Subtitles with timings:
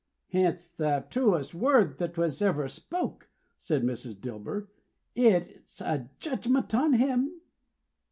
[0.33, 4.15] "It's the truest word that ever was spoke," said Mrs.
[4.19, 4.67] Dilber.
[5.13, 7.39] "It's a judgment on him."